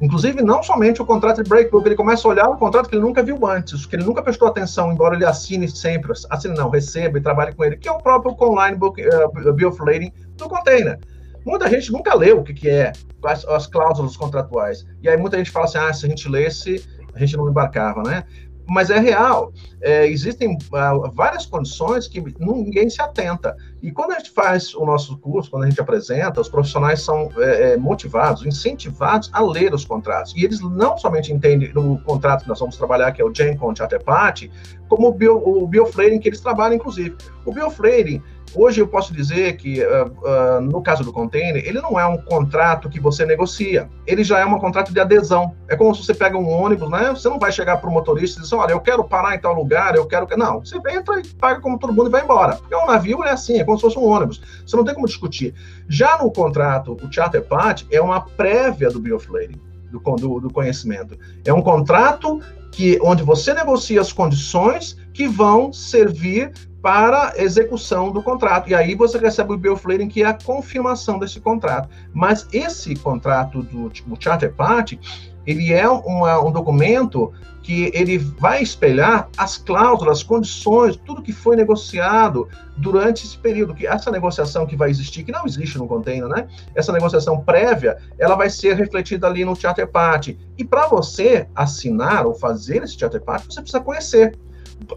Inclusive, 0.01 0.41
não 0.41 0.61
somente 0.61 1.01
o 1.01 1.05
contrato 1.05 1.41
de 1.41 1.49
breakbook, 1.49 1.85
ele 1.87 1.95
começa 1.95 2.27
a 2.27 2.31
olhar 2.31 2.49
o 2.49 2.57
contrato 2.57 2.89
que 2.89 2.95
ele 2.95 3.01
nunca 3.01 3.23
viu 3.23 3.45
antes, 3.47 3.85
que 3.85 3.95
ele 3.95 4.03
nunca 4.03 4.21
prestou 4.21 4.49
atenção, 4.49 4.91
embora 4.91 5.15
ele 5.15 5.25
assine 5.25 5.69
sempre, 5.69 6.11
assine 6.29 6.53
não, 6.53 6.69
receba 6.69 7.17
e 7.17 7.21
trabalhe 7.21 7.53
com 7.53 7.63
ele, 7.63 7.77
que 7.77 7.87
é 7.87 7.91
o 7.91 7.97
próprio 7.97 8.35
Online 8.41 8.77
Book, 8.77 9.01
uh, 9.01 9.53
Bill 9.53 9.69
of 9.69 9.81
Lading 9.81 10.11
do 10.35 10.49
container. 10.49 10.99
Muita 11.45 11.69
gente 11.69 11.93
nunca 11.93 12.13
leu 12.13 12.39
o 12.39 12.43
que, 12.43 12.53
que 12.53 12.69
é, 12.69 12.91
as, 13.23 13.45
as 13.45 13.67
cláusulas 13.67 14.17
contratuais. 14.17 14.85
E 15.01 15.07
aí 15.07 15.15
muita 15.15 15.37
gente 15.37 15.51
fala 15.51 15.65
assim, 15.65 15.77
ah, 15.77 15.93
se 15.93 16.05
a 16.05 16.09
gente 16.09 16.27
lesse, 16.27 16.85
a 17.13 17.19
gente 17.19 17.37
não 17.37 17.49
embarcava, 17.49 18.03
né? 18.03 18.25
Mas 18.69 18.89
é 18.89 18.99
real. 18.99 19.51
É, 19.81 20.07
existem 20.07 20.55
uh, 20.55 21.11
várias 21.11 21.45
condições 21.45 22.07
que 22.07 22.21
ninguém 22.39 22.89
se 22.89 23.01
atenta. 23.01 23.55
E 23.81 23.91
quando 23.91 24.11
a 24.11 24.17
gente 24.17 24.31
faz 24.31 24.73
o 24.75 24.85
nosso 24.85 25.17
curso, 25.17 25.49
quando 25.49 25.63
a 25.63 25.69
gente 25.69 25.79
apresenta, 25.79 26.41
os 26.41 26.49
profissionais 26.49 27.01
são 27.01 27.29
é, 27.37 27.73
é 27.73 27.77
motivados, 27.77 28.45
incentivados 28.45 29.29
a 29.33 29.41
ler 29.41 29.73
os 29.73 29.85
contratos. 29.85 30.33
E 30.35 30.43
eles 30.43 30.59
não 30.59 30.97
somente 30.97 31.31
entendem 31.31 31.71
o 31.75 31.97
contrato 31.99 32.43
que 32.43 32.49
nós 32.49 32.59
vamos 32.59 32.75
trabalhar, 32.75 33.11
que 33.11 33.21
é 33.21 33.25
o 33.25 33.33
GenCon 33.33 33.75
Chatterpart, 33.75 34.49
como 34.89 35.07
o, 35.07 35.13
bio, 35.13 35.37
o 35.37 35.67
bioflaring 35.67 36.19
que 36.19 36.27
eles 36.27 36.41
trabalham, 36.41 36.75
inclusive. 36.75 37.15
O 37.45 37.53
bioflaring 37.53 38.21
Hoje 38.55 38.81
eu 38.81 38.87
posso 38.87 39.13
dizer 39.13 39.57
que, 39.57 39.81
uh, 39.81 40.07
uh, 40.07 40.61
no 40.61 40.81
caso 40.81 41.03
do 41.03 41.13
container, 41.13 41.63
ele 41.65 41.79
não 41.81 41.99
é 41.99 42.05
um 42.05 42.17
contrato 42.17 42.89
que 42.89 42.99
você 42.99 43.25
negocia, 43.25 43.89
ele 44.07 44.23
já 44.23 44.39
é 44.39 44.45
um 44.45 44.57
contrato 44.57 44.91
de 44.91 44.99
adesão. 44.99 45.55
É 45.67 45.75
como 45.75 45.93
se 45.93 46.03
você 46.03 46.13
pega 46.13 46.37
um 46.37 46.49
ônibus, 46.49 46.89
né? 46.89 47.09
Você 47.09 47.29
não 47.29 47.37
vai 47.37 47.51
chegar 47.51 47.77
para 47.77 47.89
o 47.89 47.93
motorista 47.93 48.39
e 48.39 48.43
dizer, 48.43 48.55
olha, 48.55 48.71
eu 48.71 48.79
quero 48.79 49.03
parar 49.03 49.35
em 49.35 49.39
tal 49.39 49.53
lugar, 49.53 49.95
eu 49.95 50.05
quero. 50.07 50.27
Não, 50.35 50.59
você 50.59 50.77
entra 50.89 51.19
e 51.19 51.27
paga 51.27 51.61
como 51.61 51.77
todo 51.77 51.93
mundo 51.93 52.07
e 52.07 52.11
vai 52.11 52.23
embora. 52.23 52.55
Porque 52.55 52.75
um 52.75 52.87
navio 52.87 53.23
é 53.23 53.31
assim, 53.31 53.59
é 53.59 53.63
como 53.63 53.77
se 53.77 53.81
fosse 53.81 53.99
um 53.99 54.03
ônibus. 54.03 54.41
Você 54.65 54.75
não 54.75 54.83
tem 54.83 54.95
como 54.95 55.07
discutir. 55.07 55.53
Já 55.87 56.17
no 56.17 56.31
contrato, 56.31 56.97
o 57.01 57.11
Charter 57.11 57.43
Part 57.43 57.87
é 57.91 58.01
uma 58.01 58.21
prévia 58.21 58.89
do 58.89 58.99
bioflaring. 58.99 59.61
Do, 59.91 59.99
do, 59.99 60.39
do 60.39 60.53
conhecimento. 60.53 61.17
É 61.43 61.51
um 61.51 61.63
contrato 61.63 62.39
que 62.71 62.99
onde 63.01 63.23
você 63.23 63.55
negocia 63.55 63.99
as 63.99 64.13
condições 64.13 64.95
que 65.11 65.27
vão 65.27 65.73
servir 65.73 66.51
para 66.81 67.33
execução 67.35 68.11
do 68.11 68.23
contrato. 68.23 68.69
E 68.69 68.75
aí 68.75 68.95
você 68.95 69.17
recebe 69.17 69.53
o 69.53 69.57
bioflaring, 69.57 70.07
que 70.07 70.23
é 70.23 70.27
a 70.27 70.33
confirmação 70.33 71.19
desse 71.19 71.39
contrato. 71.39 71.89
Mas 72.13 72.47
esse 72.53 72.95
contrato 72.95 73.61
do 73.61 73.91
Charter 74.19 74.53
Party, 74.53 74.99
ele 75.45 75.73
é 75.73 75.89
um 75.89 76.51
documento 76.51 77.33
que 77.61 77.91
ele 77.93 78.17
vai 78.17 78.63
espelhar 78.63 79.29
as 79.37 79.57
cláusulas, 79.57 80.19
as 80.19 80.23
condições, 80.23 80.95
tudo 80.95 81.21
que 81.21 81.33
foi 81.33 81.55
negociado 81.55 82.47
durante 82.77 83.25
esse 83.25 83.37
período, 83.37 83.75
que 83.75 83.85
essa 83.85 84.09
negociação 84.09 84.65
que 84.65 84.75
vai 84.75 84.89
existir, 84.89 85.23
que 85.23 85.31
não 85.31 85.45
existe 85.45 85.77
no 85.77 85.87
container, 85.87 86.27
né? 86.27 86.47
Essa 86.73 86.91
negociação 86.91 87.41
prévia, 87.41 87.97
ela 88.17 88.35
vai 88.35 88.49
ser 88.49 88.75
refletida 88.75 89.27
ali 89.27 89.45
no 89.45 89.55
Charter 89.55 89.87
Party. 89.87 90.39
E 90.57 90.63
para 90.63 90.87
você 90.87 91.47
assinar 91.53 92.25
ou 92.25 92.33
fazer 92.33 92.81
esse 92.81 92.97
Charter 92.97 93.21
Party, 93.21 93.53
você 93.53 93.61
precisa 93.61 93.83
conhecer 93.83 94.35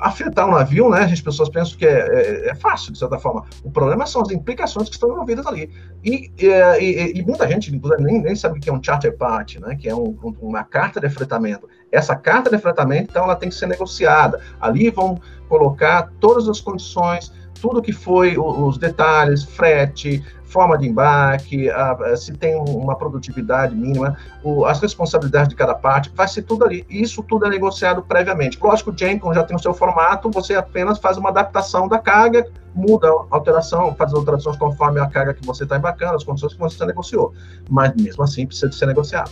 afetar 0.00 0.48
um 0.48 0.52
navio, 0.52 0.88
né? 0.90 1.04
As 1.04 1.20
pessoas 1.20 1.48
pensam 1.48 1.76
que 1.76 1.86
é, 1.86 1.98
é, 1.98 2.50
é, 2.50 2.54
fácil, 2.54 2.92
de 2.92 2.98
certa 2.98 3.18
forma. 3.18 3.44
O 3.64 3.70
problema 3.70 4.06
são 4.06 4.22
as 4.22 4.30
implicações 4.30 4.88
que 4.88 4.94
estão 4.94 5.10
envolvidas 5.10 5.46
ali. 5.46 5.70
E, 6.04 6.30
e, 6.38 7.12
e 7.14 7.22
muita 7.22 7.48
gente, 7.48 7.70
nem, 7.98 8.22
nem 8.22 8.34
sabe 8.34 8.58
o 8.58 8.60
que 8.60 8.70
é 8.70 8.72
um 8.72 8.82
charter 8.82 9.16
party, 9.16 9.60
né? 9.60 9.76
Que 9.76 9.88
é 9.88 9.94
um, 9.94 10.16
uma 10.40 10.64
carta 10.64 11.00
de 11.00 11.08
fretamento. 11.08 11.68
Essa 11.90 12.16
carta 12.16 12.50
de 12.50 12.58
fretamento, 12.58 13.08
então, 13.10 13.24
ela 13.24 13.36
tem 13.36 13.48
que 13.48 13.54
ser 13.54 13.66
negociada. 13.66 14.40
Ali 14.60 14.90
vão 14.90 15.20
colocar 15.48 16.10
todas 16.20 16.48
as 16.48 16.60
condições, 16.60 17.32
tudo 17.62 17.80
que 17.80 17.92
foi 17.92 18.36
os 18.36 18.76
detalhes, 18.76 19.44
frete, 19.44 20.20
forma 20.44 20.76
de 20.76 20.88
embarque, 20.88 21.70
a, 21.70 22.14
se 22.16 22.32
tem 22.32 22.56
uma 22.56 22.96
produtividade 22.96 23.72
mínima, 23.74 24.16
o, 24.42 24.66
as 24.66 24.80
responsabilidades 24.80 25.48
de 25.48 25.54
cada 25.54 25.72
parte, 25.72 26.10
vai 26.14 26.26
ser 26.26 26.42
tudo 26.42 26.64
ali. 26.64 26.84
Isso 26.90 27.22
tudo 27.22 27.46
é 27.46 27.48
negociado 27.48 28.02
previamente. 28.02 28.58
Lógico, 28.60 28.90
o 28.90 28.98
Jenkins 28.98 29.36
já 29.36 29.44
tem 29.44 29.56
o 29.56 29.60
seu 29.60 29.72
formato, 29.72 30.28
você 30.28 30.56
apenas 30.56 30.98
faz 30.98 31.16
uma 31.16 31.30
adaptação 31.30 31.86
da 31.86 31.98
carga, 31.98 32.44
muda 32.74 33.08
a 33.08 33.26
alteração, 33.30 33.94
faz 33.94 34.12
alterações 34.12 34.56
conforme 34.56 34.98
a 34.98 35.06
carga 35.06 35.32
que 35.32 35.46
você 35.46 35.62
está 35.62 35.76
embarcando, 35.78 36.16
as 36.16 36.24
condições 36.24 36.54
que 36.54 36.58
você 36.58 36.84
negociou. 36.84 37.32
Mas 37.70 37.94
mesmo 37.94 38.24
assim 38.24 38.44
precisa 38.44 38.68
de 38.68 38.74
ser 38.74 38.86
negociado. 38.86 39.30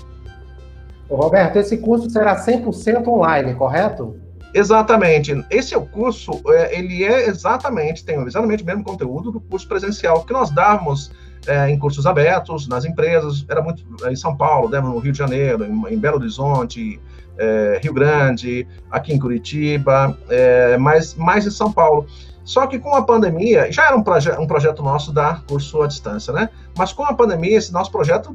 Roberto, 1.10 1.56
esse 1.56 1.76
curso 1.78 2.08
será 2.08 2.36
100% 2.36 3.08
online, 3.08 3.54
correto? 3.54 4.29
Exatamente. 4.52 5.44
Esse 5.50 5.74
é 5.74 5.78
o 5.78 5.86
curso, 5.86 6.40
é, 6.48 6.78
ele 6.78 7.04
é 7.04 7.28
exatamente, 7.28 8.04
tem 8.04 8.20
exatamente 8.22 8.62
o 8.62 8.66
mesmo 8.66 8.84
conteúdo 8.84 9.30
do 9.30 9.40
curso 9.40 9.66
presencial 9.66 10.24
que 10.24 10.32
nós 10.32 10.50
dávamos 10.50 11.12
é, 11.46 11.70
em 11.70 11.78
cursos 11.78 12.06
abertos, 12.06 12.68
nas 12.68 12.84
empresas, 12.84 13.44
era 13.48 13.62
muito 13.62 13.84
em 14.08 14.16
São 14.16 14.36
Paulo, 14.36 14.68
demos 14.68 14.90
no 14.90 14.98
Rio 14.98 15.12
de 15.12 15.18
Janeiro, 15.18 15.64
em, 15.64 15.94
em 15.94 15.98
Belo 15.98 16.16
Horizonte, 16.16 17.00
é, 17.38 17.80
Rio 17.82 17.94
Grande, 17.94 18.66
aqui 18.90 19.12
em 19.12 19.18
Curitiba, 19.18 20.18
é, 20.28 20.76
mais 20.76 21.16
em 21.46 21.50
São 21.50 21.72
Paulo. 21.72 22.06
Só 22.44 22.66
que 22.66 22.78
com 22.78 22.94
a 22.94 23.02
pandemia, 23.02 23.70
já 23.70 23.86
era 23.86 23.96
um, 23.96 24.02
proje 24.02 24.30
um 24.32 24.46
projeto 24.46 24.82
nosso 24.82 25.12
dar 25.12 25.44
curso 25.44 25.82
à 25.82 25.86
distância, 25.86 26.32
né? 26.32 26.48
Mas 26.76 26.92
com 26.92 27.04
a 27.04 27.14
pandemia, 27.14 27.56
esse 27.56 27.72
nosso 27.72 27.92
projeto 27.92 28.34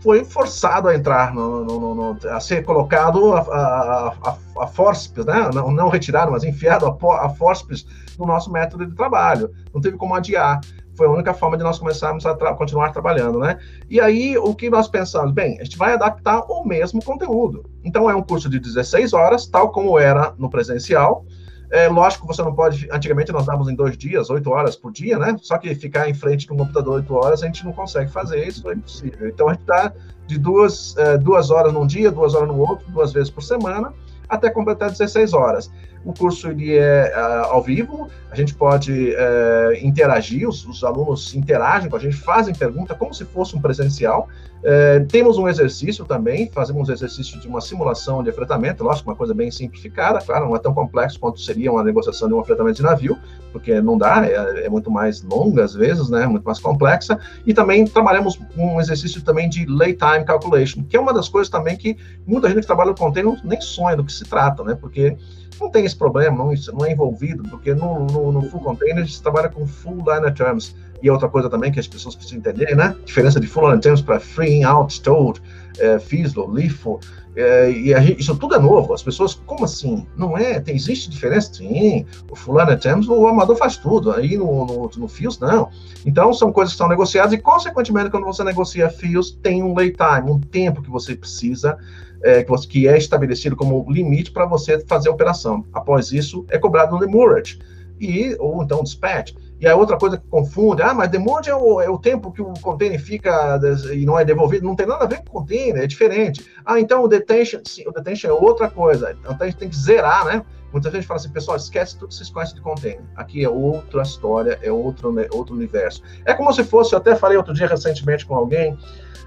foi 0.00 0.24
forçado 0.24 0.88
a 0.88 0.94
entrar, 0.94 1.34
no, 1.34 1.64
no, 1.64 1.94
no, 1.94 2.18
a 2.30 2.40
ser 2.40 2.64
colocado 2.64 3.34
a, 3.34 3.40
a, 3.40 4.14
a, 4.22 4.36
a 4.62 4.66
forceps, 4.66 5.26
né? 5.26 5.50
não, 5.54 5.70
não 5.70 5.90
mas 6.30 6.42
enfiado 6.42 6.86
a, 6.86 7.26
a 7.26 7.28
forceps 7.28 7.86
no 8.18 8.26
nosso 8.26 8.50
método 8.50 8.86
de 8.86 8.94
trabalho. 8.94 9.50
Não 9.74 9.80
teve 9.80 9.96
como 9.96 10.14
adiar. 10.14 10.60
foi 10.94 11.06
a 11.06 11.10
única 11.10 11.34
forma 11.34 11.56
de 11.56 11.62
nós 11.62 11.78
começarmos 11.78 12.24
a 12.24 12.34
tra 12.34 12.54
continuar 12.54 12.92
trabalhando, 12.92 13.38
né? 13.38 13.58
E 13.88 14.00
aí, 14.00 14.38
o 14.38 14.54
que 14.54 14.70
nós 14.70 14.88
pensamos? 14.88 15.32
Bem, 15.32 15.58
a 15.60 15.64
gente 15.64 15.76
vai 15.76 15.92
adaptar 15.92 16.40
o 16.48 16.64
mesmo 16.64 17.02
conteúdo. 17.04 17.64
Então, 17.84 18.08
é 18.08 18.14
um 18.14 18.22
curso 18.22 18.48
de 18.48 18.58
16 18.58 19.12
horas, 19.12 19.46
tal 19.46 19.70
como 19.70 19.98
era 19.98 20.34
no 20.38 20.48
presencial, 20.48 21.24
é, 21.70 21.88
lógico 21.88 22.26
que 22.26 22.34
você 22.34 22.42
não 22.42 22.54
pode. 22.54 22.88
Antigamente 22.90 23.30
nós 23.30 23.46
dávamos 23.46 23.68
em 23.68 23.74
dois 23.74 23.96
dias, 23.96 24.28
oito 24.28 24.50
horas 24.50 24.74
por 24.74 24.92
dia, 24.92 25.18
né? 25.18 25.36
Só 25.40 25.56
que 25.56 25.74
ficar 25.74 26.08
em 26.08 26.14
frente 26.14 26.46
de 26.46 26.52
um 26.52 26.56
computador 26.56 26.94
oito 26.96 27.14
horas 27.14 27.42
a 27.42 27.46
gente 27.46 27.64
não 27.64 27.72
consegue 27.72 28.10
fazer 28.10 28.46
isso, 28.46 28.68
é 28.70 28.74
impossível. 28.74 29.28
Então 29.28 29.48
a 29.48 29.52
gente 29.52 29.62
está 29.62 29.92
de 30.26 30.38
duas, 30.38 30.96
é, 30.96 31.16
duas 31.16 31.50
horas 31.50 31.72
num 31.72 31.86
dia, 31.86 32.10
duas 32.10 32.34
horas 32.34 32.48
no 32.48 32.58
outro, 32.58 32.90
duas 32.90 33.12
vezes 33.12 33.30
por 33.30 33.42
semana, 33.42 33.92
até 34.28 34.50
completar 34.50 34.90
16 34.90 35.32
horas. 35.32 35.70
O 36.04 36.14
curso 36.14 36.48
ele 36.48 36.76
é 36.76 37.12
uh, 37.14 37.52
ao 37.52 37.62
vivo, 37.62 38.08
a 38.30 38.34
gente 38.34 38.54
pode 38.54 39.10
uh, 39.10 39.74
interagir, 39.82 40.48
os, 40.48 40.64
os, 40.64 40.82
alunos 40.82 41.34
interagem 41.34 41.90
com 41.90 41.96
a 41.96 41.98
gente, 41.98 42.16
fazem 42.16 42.54
pergunta 42.54 42.94
como 42.94 43.12
se 43.12 43.24
fosse 43.24 43.54
um 43.54 43.60
presencial. 43.60 44.26
Uh, 44.60 45.04
temos 45.06 45.36
um 45.36 45.46
exercício 45.46 46.04
também, 46.06 46.50
fazemos 46.50 46.88
um 46.88 46.92
exercício 46.92 47.38
de 47.38 47.46
uma 47.46 47.60
simulação 47.60 48.22
de 48.22 48.30
afretamento, 48.30 48.82
lógico, 48.82 49.10
uma 49.10 49.16
coisa 49.16 49.34
bem 49.34 49.50
simplificada, 49.50 50.20
claro, 50.20 50.46
não 50.46 50.56
é 50.56 50.58
tão 50.58 50.72
complexo 50.72 51.20
quanto 51.20 51.40
seria 51.40 51.70
uma 51.70 51.82
negociação 51.82 52.28
de 52.28 52.34
um 52.34 52.40
afretamento 52.40 52.76
de 52.76 52.82
navio, 52.82 53.18
porque 53.52 53.80
não 53.80 53.98
dá, 53.98 54.26
é, 54.26 54.66
é 54.66 54.68
muito 54.70 54.90
mais 54.90 55.22
longa 55.22 55.64
às 55.64 55.74
vezes, 55.74 56.08
né, 56.08 56.26
muito 56.26 56.44
mais 56.44 56.58
complexa. 56.58 57.18
E 57.44 57.52
também 57.52 57.84
trabalhamos 57.84 58.38
um 58.56 58.80
exercício 58.80 59.22
também 59.22 59.50
de 59.50 59.66
lay 59.66 59.94
time 59.94 60.24
calculation, 60.24 60.82
que 60.82 60.96
é 60.96 61.00
uma 61.00 61.12
das 61.12 61.28
coisas 61.28 61.50
também 61.50 61.76
que 61.76 61.96
muita 62.26 62.48
gente 62.48 62.60
que 62.60 62.66
trabalha 62.66 62.90
no 62.90 62.96
container 62.96 63.34
nem 63.44 63.60
sonha 63.60 63.96
do 63.96 64.04
que 64.04 64.12
se 64.12 64.24
trata, 64.24 64.62
né, 64.62 64.74
porque 64.74 65.16
não 65.60 65.70
tem 65.70 65.84
esse 65.90 65.98
problema, 65.98 66.36
não, 66.36 66.52
não 66.74 66.86
é 66.86 66.92
envolvido, 66.92 67.42
porque 67.44 67.74
no, 67.74 68.06
no, 68.06 68.32
no, 68.32 68.42
full 68.42 68.60
container 68.60 69.02
a 69.02 69.06
gente 69.06 69.22
trabalha 69.22 69.48
com 69.48 69.66
full 69.66 69.98
liner 70.06 70.32
terms. 70.32 70.74
E 71.02 71.10
outra 71.10 71.28
coisa 71.28 71.48
também 71.48 71.72
que 71.72 71.80
as 71.80 71.88
pessoas 71.88 72.14
precisam 72.14 72.38
entender, 72.38 72.76
né? 72.76 72.94
Diferença 73.04 73.40
de 73.40 73.46
full 73.46 73.64
liner 73.64 73.80
terms 73.80 74.02
para 74.02 74.20
free, 74.20 74.62
out, 74.64 74.92
stowed, 74.92 75.40
é, 75.78 75.98
FISLO, 75.98 76.52
LIFO, 76.52 77.00
é, 77.36 77.70
e 77.70 78.00
gente, 78.02 78.20
isso 78.20 78.36
tudo 78.36 78.54
é 78.54 78.58
novo. 78.58 78.92
As 78.92 79.02
pessoas, 79.02 79.34
como 79.46 79.64
assim? 79.64 80.06
Não 80.16 80.36
é? 80.36 80.58
Tem, 80.60 80.74
existe 80.74 81.08
diferença? 81.08 81.54
Sim. 81.54 82.04
O 82.30 82.36
fulano 82.36 82.76
terms, 82.76 83.08
o 83.08 83.26
amador 83.26 83.56
faz 83.56 83.76
tudo. 83.76 84.12
Aí 84.12 84.36
no, 84.36 84.66
no, 84.66 84.90
no 84.96 85.08
FIOS, 85.08 85.38
não. 85.38 85.68
Então, 86.04 86.32
são 86.32 86.52
coisas 86.52 86.74
que 86.74 86.78
são 86.78 86.88
negociadas 86.88 87.32
e, 87.32 87.38
consequentemente, 87.38 88.10
quando 88.10 88.24
você 88.24 88.42
negocia 88.42 88.90
FIOS, 88.90 89.38
tem 89.42 89.62
um 89.62 89.74
lay 89.74 89.92
time, 89.92 90.30
um 90.30 90.40
tempo 90.40 90.82
que 90.82 90.90
você 90.90 91.14
precisa 91.14 91.78
é, 92.22 92.42
que, 92.42 92.50
você, 92.50 92.66
que 92.66 92.88
é 92.88 92.96
estabelecido 92.98 93.56
como 93.56 93.86
limite 93.90 94.30
para 94.30 94.46
você 94.46 94.78
fazer 94.86 95.08
a 95.08 95.12
operação. 95.12 95.64
Após 95.72 96.12
isso, 96.12 96.44
é 96.48 96.58
cobrado 96.58 96.94
no 96.94 97.00
demurrage, 97.00 97.58
e, 98.00 98.36
ou 98.38 98.62
então 98.62 98.82
dispatch. 98.82 99.34
E 99.60 99.68
a 99.68 99.76
outra 99.76 99.98
coisa 99.98 100.16
que 100.16 100.26
confunde, 100.26 100.80
ah, 100.80 100.94
mas 100.94 101.10
demurrage 101.10 101.50
é 101.50 101.54
o, 101.54 101.80
é 101.82 101.90
o 101.90 101.98
tempo 101.98 102.32
que 102.32 102.40
o 102.40 102.54
container 102.62 102.98
fica 102.98 103.60
e 103.92 104.06
não 104.06 104.18
é 104.18 104.24
devolvido, 104.24 104.64
não 104.64 104.74
tem 104.74 104.86
nada 104.86 105.04
a 105.04 105.06
ver 105.06 105.18
com 105.18 105.40
container, 105.40 105.82
é 105.82 105.86
diferente. 105.86 106.46
Ah, 106.64 106.80
então 106.80 107.04
o 107.04 107.08
detention, 107.08 107.60
sim, 107.64 107.84
o 107.86 107.92
detention 107.92 108.28
é 108.28 108.32
outra 108.32 108.70
coisa, 108.70 109.14
então 109.20 109.36
a 109.38 109.44
gente 109.44 109.58
tem 109.58 109.68
que 109.68 109.76
zerar, 109.76 110.24
né? 110.24 110.42
Muita 110.72 110.90
gente 110.90 111.06
fala 111.06 111.18
assim, 111.18 111.30
pessoal, 111.30 111.56
esquece 111.56 111.96
tudo 111.96 112.08
que 112.08 112.14
vocês 112.14 112.30
conhecem 112.30 112.54
de 112.54 112.60
container. 112.60 113.02
Aqui 113.16 113.44
é 113.44 113.48
outra 113.48 114.02
história, 114.02 114.58
é 114.62 114.70
outro, 114.70 115.14
outro 115.32 115.54
universo. 115.54 116.02
É 116.24 116.34
como 116.34 116.52
se 116.52 116.62
fosse, 116.64 116.94
eu 116.94 116.98
até 116.98 117.16
falei 117.16 117.36
outro 117.36 117.52
dia 117.52 117.66
recentemente 117.66 118.24
com 118.24 118.34
alguém, 118.34 118.78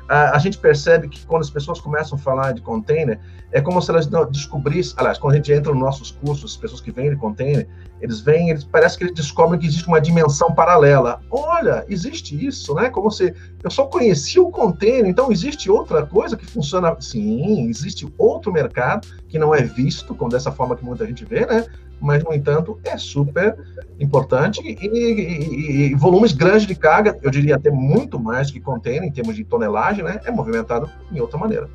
a, 0.07 0.35
a, 0.35 0.39
gente 0.39 0.57
percebe 0.57 1.07
que 1.07 1.25
quando 1.25 1.43
as 1.43 1.49
pessoas 1.49 1.79
começam 1.79 2.17
a 2.17 2.21
falar 2.21 2.51
de 2.51 2.61
container, 2.61 3.19
é 3.51 3.61
como 3.61 3.81
se 3.81 3.89
elas 3.89 4.07
descobrissem, 4.29 4.95
aliás, 4.97 5.17
quando 5.17 5.33
a 5.33 5.35
gente 5.37 5.51
entra 5.51 5.71
nos 5.71 5.81
nossos 5.81 6.11
cursos, 6.11 6.51
as 6.51 6.57
pessoas 6.57 6.81
que 6.81 6.91
vêm 6.91 7.09
de 7.09 7.15
container, 7.15 7.67
eles 8.01 8.19
vêm, 8.19 8.49
eles 8.49 8.65
parece 8.65 8.97
que 8.97 9.05
eles 9.05 9.15
descobrem 9.15 9.57
que 9.57 9.65
existe 9.65 9.87
uma 9.87 10.01
dimensão 10.01 10.53
paralela. 10.53 11.21
Olha, 11.31 11.85
existe 11.87 12.45
isso, 12.45 12.73
né? 12.73 12.89
Como 12.89 13.09
se 13.09 13.33
eu 13.63 13.71
só 13.71 13.85
conhecia 13.85 14.41
o 14.41 14.51
container, 14.51 15.05
então 15.05 15.31
existe 15.31 15.71
outra 15.71 16.05
coisa 16.05 16.35
que 16.35 16.45
funciona. 16.45 16.93
Sim, 16.99 17.69
existe 17.69 18.11
outro 18.17 18.51
mercado 18.51 19.07
que 19.29 19.39
não 19.39 19.55
é 19.55 19.61
visto 19.61 20.13
como 20.13 20.29
dessa 20.29 20.51
forma 20.51 20.75
que 20.75 20.83
muita 20.83 21.05
gente 21.07 21.23
vê, 21.23 21.32
né? 21.41 21.65
mas, 22.03 22.21
no 22.21 22.33
entanto, 22.33 22.77
é 22.83 22.97
super 22.97 23.57
importante 23.97 24.61
e, 24.61 24.73
e, 24.85 25.91
e, 25.91 25.95
volumes 25.95 26.33
grandes 26.33 26.67
de 26.67 26.75
carga, 26.75 27.17
eu 27.21 27.31
diria 27.31 27.55
até 27.55 27.71
muito 27.71 28.19
mais 28.19 28.51
que 28.51 28.59
container, 28.59 29.03
em 29.07 29.11
termos 29.11 29.37
de 29.37 29.45
tonelagem, 29.45 30.03
né, 30.03 30.19
é 30.25 30.31
movimentado 30.31 30.89
em 31.09 31.21
outra 31.21 31.37
maneira. 31.37 31.69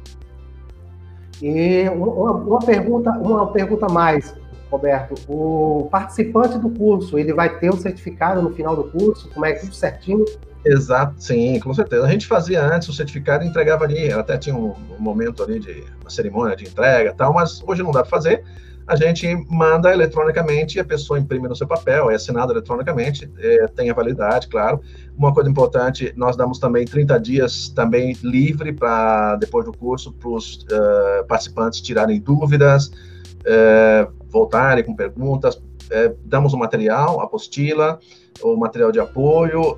E 1.40 1.88
uma, 1.88 2.32
uma 2.32 2.58
pergunta, 2.58 3.10
uma 3.12 3.46
pergunta 3.52 3.88
mais, 3.88 4.34
Roberto. 4.70 5.14
O 5.26 5.88
participante 5.90 6.58
do 6.58 6.68
curso, 6.68 7.18
ele 7.18 7.32
vai 7.32 7.58
ter 7.58 7.72
um 7.72 7.78
certificado 7.78 8.42
no 8.42 8.50
final 8.50 8.76
do 8.76 8.84
curso? 8.84 9.30
Como 9.30 9.46
é 9.46 9.54
tudo 9.54 9.74
certinho? 9.74 10.26
Exato, 10.62 11.14
sim, 11.16 11.58
com 11.60 11.72
certeza. 11.72 12.04
A 12.04 12.10
gente 12.10 12.26
fazia 12.26 12.62
antes 12.62 12.88
o 12.88 12.92
certificado 12.92 13.44
e 13.44 13.48
entregava 13.48 13.84
ali, 13.84 14.12
até 14.12 14.36
tinha 14.36 14.54
um, 14.54 14.74
um 14.98 15.00
momento 15.00 15.42
ali 15.42 15.58
de 15.58 15.84
uma 16.02 16.10
cerimônia 16.10 16.54
de 16.54 16.66
entrega 16.66 17.14
tal, 17.14 17.32
mas 17.32 17.62
hoje 17.66 17.82
não 17.82 17.92
dá 17.92 18.02
para 18.02 18.10
fazer 18.10 18.44
a 18.88 18.96
gente 18.96 19.26
manda 19.50 19.92
eletronicamente 19.92 20.78
e 20.78 20.80
a 20.80 20.84
pessoa 20.84 21.18
imprime 21.18 21.46
no 21.46 21.54
seu 21.54 21.66
papel, 21.66 22.10
é 22.10 22.14
assinado 22.14 22.54
eletronicamente, 22.54 23.30
é, 23.38 23.66
tem 23.68 23.90
a 23.90 23.94
validade, 23.94 24.48
claro. 24.48 24.80
Uma 25.16 25.32
coisa 25.32 25.50
importante, 25.50 26.10
nós 26.16 26.36
damos 26.36 26.58
também 26.58 26.86
30 26.86 27.20
dias 27.20 27.68
também 27.68 28.16
livre 28.22 28.72
para, 28.72 29.36
depois 29.36 29.66
do 29.66 29.76
curso, 29.76 30.10
para 30.12 30.30
os 30.30 30.64
uh, 30.64 31.26
participantes 31.28 31.82
tirarem 31.82 32.18
dúvidas, 32.18 32.86
uh, 32.86 34.10
voltarem 34.30 34.82
com 34.82 34.96
perguntas, 34.96 35.56
uh, 35.56 36.16
damos 36.24 36.54
o 36.54 36.56
material, 36.56 37.20
apostila, 37.20 38.00
o 38.42 38.56
material 38.56 38.92
de 38.92 39.00
apoio, 39.00 39.76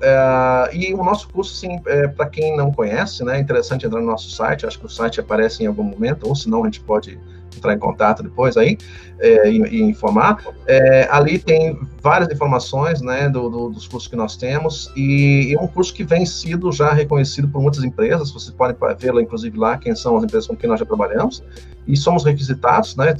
e 0.71 0.93
o 0.93 1.03
nosso 1.03 1.29
curso, 1.29 1.53
sim, 1.55 1.79
para 2.15 2.27
quem 2.27 2.55
não 2.55 2.71
conhece, 2.71 3.23
né, 3.23 3.37
é 3.37 3.39
interessante 3.39 3.85
entrar 3.85 3.99
no 3.99 4.07
nosso 4.07 4.29
site, 4.31 4.65
acho 4.65 4.79
que 4.79 4.85
o 4.85 4.89
site 4.89 5.19
aparece 5.19 5.63
em 5.63 5.67
algum 5.67 5.83
momento, 5.83 6.27
ou 6.27 6.35
senão 6.35 6.61
a 6.61 6.65
gente 6.65 6.81
pode 6.81 7.19
entrar 7.57 7.73
em 7.73 7.79
contato 7.79 8.23
depois 8.23 8.57
aí 8.57 8.77
é, 9.19 9.49
e, 9.49 9.57
e, 9.57 9.81
informar. 9.83 10.43
É, 10.65 11.07
ali 11.11 11.37
tem 11.37 11.79
várias 12.01 12.29
informações 12.31 13.01
né, 13.01 13.29
do, 13.29 13.49
do, 13.49 13.69
dos 13.69 13.87
cursos 13.87 14.09
que 14.09 14.15
nós 14.15 14.35
temos 14.35 14.91
e, 14.95 15.55
é 15.57 15.61
um 15.61 15.67
curso 15.67 15.93
que 15.93 16.03
vem 16.03 16.25
sido 16.25 16.71
já 16.71 16.91
reconhecido 16.91 17.47
por 17.47 17.61
muitas 17.61 17.83
empresas. 17.83 18.31
Vocês 18.31 18.55
podem 18.55 18.75
ver 18.97 19.13
inclusive 19.21 19.57
lá, 19.57 19.77
quem 19.77 19.95
são 19.95 20.17
as 20.17 20.23
empresas 20.23 20.47
com 20.47 20.55
quem 20.55 20.69
nós 20.69 20.79
já 20.79 20.85
trabalhamos. 20.85 21.43
E 21.87 21.97
somos 21.97 22.23
requisitados, 22.23 22.95
né? 22.95 23.13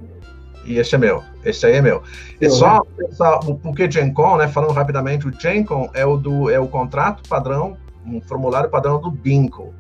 E 0.67 0.77
este 0.79 0.95
é 0.95 0.99
meu. 0.99 1.23
Esse 1.45 1.67
aí 1.67 1.77
é 1.77 1.83
meu. 1.83 2.03
E 2.39 2.51
só 2.51 2.83
pensar 2.97 3.39
o 3.49 3.55
porquê 3.55 3.91
Gencom, 3.91 4.37
né? 4.37 4.47
Falando 4.47 4.73
rapidamente, 4.73 5.27
o 5.27 5.33
Gencom 5.33 5.89
é 5.95 6.05
o, 6.05 6.19
do, 6.19 6.51
é 6.51 6.61
o 6.61 6.69
contrato 6.69 7.27
padrão, 7.27 7.79
um 8.07 8.21
formulário 8.21 8.69
padrão 8.69 9.01
do 9.01 9.11
BINCO 9.11 9.73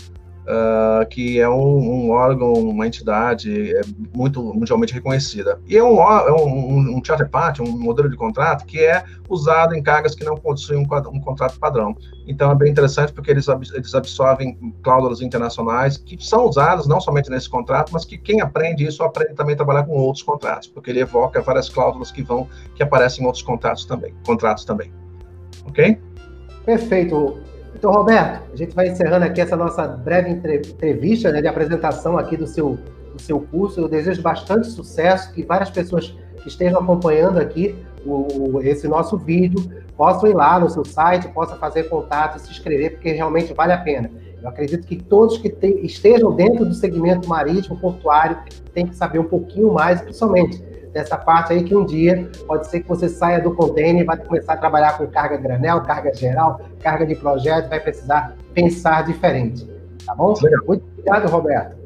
uh, 0.43 1.07
que 1.09 1.41
é 1.41 1.49
um, 1.49 2.07
um, 2.07 2.11
órgão, 2.11 2.53
uma 2.53 2.87
entidade 2.87 3.75
é 3.75 3.83
muito 4.15 4.43
mundialmente 4.43 4.93
reconhecida. 4.93 5.61
E 5.67 5.77
é 5.77 5.83
um, 5.83 6.01
é 6.01 6.33
um, 6.33 6.97
um 6.97 7.05
charter 7.05 7.29
party, 7.29 7.63
um 7.63 7.79
modelo 7.79 8.09
de 8.09 8.17
contrato 8.17 8.65
que 8.65 8.81
é 8.81 9.05
usado 9.29 9.75
em 9.75 9.83
cargas 9.83 10.15
que 10.15 10.25
não 10.25 10.37
possuem 10.37 10.79
um, 10.79 10.83
um 11.11 11.21
contrato 11.21 11.59
padrão. 11.59 11.97
Então 12.27 12.51
é 12.51 12.55
bem 12.55 12.71
interessante 12.71 13.13
porque 13.13 13.31
eles, 13.31 13.47
eles 13.49 13.95
absorvem 13.95 14.75
cláusulas 14.83 15.21
internacionais 15.21 15.97
que 15.97 16.17
são 16.25 16.47
usadas 16.47 16.87
não 16.87 17.01
somente 17.01 17.31
nesse 17.31 17.49
contrato, 17.49 17.91
mas 17.93 18.05
que 18.05 18.19
quem 18.19 18.41
aprende 18.41 18.87
isso 18.87 19.03
aprende 19.03 19.35
também 19.35 19.55
a 19.55 19.57
trabalhar 19.57 19.85
com 19.85 19.93
outros 19.93 20.23
contratos, 20.23 20.69
porque 20.69 20.91
ele 20.91 21.01
evoca 21.01 21.41
várias 21.41 21.69
cláusulas 21.69 22.11
que 22.11 22.23
vão 22.23 22.49
que 22.75 22.83
aparecem 22.83 23.23
em 23.23 23.27
outros 23.27 23.43
contratos 23.43 23.85
também, 23.85 24.15
contratos 24.25 24.65
também. 24.65 24.93
OK? 25.67 25.99
Perfeito. 26.65 27.52
Então, 27.75 27.91
Roberto, 27.91 28.43
a 28.53 28.57
gente 28.57 28.75
vai 28.75 28.89
encerrando 28.89 29.25
aqui 29.25 29.41
essa 29.41 29.57
nossa 29.57 29.87
breve 29.87 30.31
entrevista 30.31 31.33
né, 31.33 31.41
de 31.41 31.49
apresentação 31.49 32.19
aqui 32.19 32.37
do 32.37 32.47
seu, 32.47 32.79
do 33.15 33.21
seu 33.21 33.41
curso. 33.41 33.81
Eu 33.81 33.89
desejo 33.89 34.23
bastante 34.23 34.69
sucesso, 34.69 35.33
que 35.33 35.43
várias 35.43 35.71
pessoas 35.71 36.17
que 36.43 36.49
estejam 36.49 36.81
acompanhando 36.81 37.39
aqui 37.39 37.75
o, 38.05 38.61
esse 38.63 38.89
nosso 38.89 39.17
vídeo 39.17 39.63
possam 39.97 40.29
ir 40.29 40.35
lá 40.35 40.59
no 40.59 40.69
seu 40.69 40.85
site, 40.85 41.29
possam 41.29 41.57
fazer 41.59 41.85
contato, 41.85 42.39
se 42.39 42.51
inscrever, 42.51 42.93
porque 42.93 43.13
realmente 43.13 43.53
vale 43.55 43.73
a 43.73 43.79
pena. 43.79 44.11
Eu 44.43 44.49
acredito 44.49 44.87
que 44.87 44.97
todos 44.97 45.39
que 45.39 45.49
te, 45.49 45.69
estejam 45.85 46.35
dentro 46.35 46.65
do 46.65 46.75
segmento 46.75 47.29
marítimo, 47.29 47.79
portuário, 47.79 48.39
têm 48.75 48.87
que 48.87 48.97
saber 48.97 49.21
um 49.21 49.25
pouquinho 49.25 49.73
mais, 49.73 50.01
principalmente 50.01 50.72
dessa 50.93 51.17
parte 51.17 51.53
aí 51.53 51.65
que 51.65 51.75
um 51.75 51.85
dia 51.85 52.31
pode 52.47 52.67
ser 52.67 52.81
que 52.81 52.89
você 52.89 53.09
saia 53.09 53.41
do 53.41 53.55
container 53.55 54.03
e 54.03 54.05
vai 54.05 54.17
começar 54.17 54.55
a 54.55 54.57
trabalhar 54.57 54.99
com 54.99 55.07
carga 55.07 55.37
granel, 55.37 55.81
carga 55.83 56.13
geral, 56.15 56.61
carga 56.81 57.07
de 57.07 57.15
projeto, 57.15 57.69
vai 57.69 57.81
precisar 57.81 58.37
pensar 58.55 59.05
diferente. 59.05 59.67
Tá 60.05 60.15
bom? 60.15 60.35
Legal. 60.43 60.65
Muito 60.67 60.85
obrigado, 60.93 61.31
Roberto. 61.31 61.83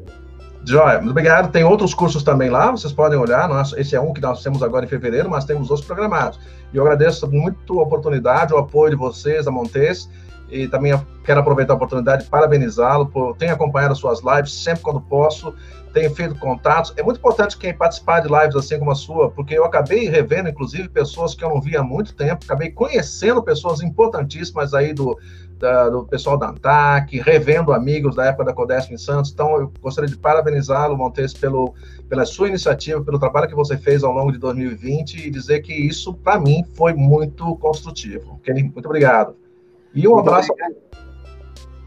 Joia, 0.65 0.97
muito 0.97 1.11
obrigado. 1.11 1.49
Tem 1.49 1.63
outros 1.63 1.93
cursos 1.93 2.23
também 2.23 2.49
lá, 2.49 2.71
vocês 2.71 2.91
podem 2.91 3.17
olhar. 3.17 3.47
Nós, 3.47 3.71
esse 3.77 3.95
é 3.95 4.01
um 4.01 4.11
que 4.11 4.19
nós 4.19 4.43
temos 4.43 4.61
agora 4.61 4.83
em 4.83 4.87
fevereiro, 4.89 5.29
mas 5.29 5.45
temos 5.45 5.69
outros 5.69 5.87
programados. 5.87 6.39
E 6.73 6.77
eu 6.77 6.83
agradeço 6.83 7.25
muito 7.31 7.79
a 7.79 7.83
oportunidade, 7.83 8.53
o 8.53 8.57
apoio 8.57 8.89
de 8.89 8.97
vocês, 8.97 9.45
da 9.45 9.51
Montes, 9.51 10.09
e 10.49 10.67
também 10.67 10.93
quero 11.23 11.39
aproveitar 11.39 11.73
a 11.73 11.75
oportunidade 11.75 12.23
de 12.23 12.29
parabenizá-lo 12.29 13.07
por 13.07 13.35
ter 13.35 13.49
acompanhado 13.49 13.93
as 13.93 13.99
suas 13.99 14.21
lives 14.23 14.53
sempre 14.53 14.81
quando 14.81 15.01
posso 15.01 15.53
tenho 15.97 16.13
feito 16.13 16.35
contatos. 16.35 16.93
É 16.95 17.01
muito 17.01 17.17
importante 17.17 17.57
quem 17.57 17.73
participar 17.73 18.19
de 18.19 18.27
lives 18.27 18.55
assim 18.55 18.77
como 18.77 18.91
a 18.91 18.95
sua, 18.95 19.31
porque 19.31 19.57
eu 19.57 19.65
acabei 19.65 20.07
revendo, 20.07 20.49
inclusive, 20.49 20.87
pessoas 20.89 21.33
que 21.33 21.43
eu 21.43 21.49
não 21.49 21.59
via 21.59 21.79
há 21.79 21.83
muito 21.83 22.13
tempo, 22.15 22.45
acabei 22.45 22.69
conhecendo 22.69 23.41
pessoas 23.41 23.81
importantíssimas 23.81 24.75
aí 24.75 24.93
do, 24.93 25.17
da, 25.57 25.89
do 25.89 26.05
pessoal 26.05 26.37
da 26.37 26.49
ANTAC, 26.49 27.19
revendo 27.19 27.73
amigos 27.73 28.15
da 28.15 28.25
época 28.25 28.45
da 28.45 28.53
Codesp 28.53 28.91
em 28.91 28.97
Santos. 28.97 29.31
Então, 29.31 29.59
eu 29.59 29.73
gostaria 29.81 30.09
de 30.09 30.17
parabenizá-lo, 30.17 30.95
Montes, 30.95 31.33
pelo, 31.33 31.73
pela 32.07 32.25
sua 32.25 32.47
iniciativa, 32.47 33.03
pelo 33.03 33.17
trabalho 33.17 33.47
que 33.47 33.55
você 33.55 33.75
fez 33.75 34.03
ao 34.03 34.13
longo 34.13 34.31
de 34.31 34.37
2020 34.37 35.27
e 35.27 35.31
dizer 35.31 35.61
que 35.61 35.73
isso, 35.73 36.13
para 36.13 36.39
mim, 36.39 36.63
foi 36.75 36.93
muito 36.93 37.55
construtivo. 37.57 38.39
Muito 38.73 38.85
obrigado. 38.85 39.35
E 39.97 40.07
um 40.07 40.13
muito 40.13 40.29
abraço. 40.29 40.51
Obrigado. 40.51 40.75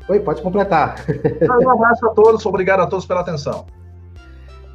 Oi, 0.08 0.20
pode 0.20 0.42
completar. 0.42 0.96
Um 1.62 1.70
abraço 1.70 2.04
a 2.06 2.10
todos, 2.10 2.44
obrigado 2.44 2.80
a 2.80 2.86
todos 2.86 3.06
pela 3.06 3.20
atenção. 3.20 3.66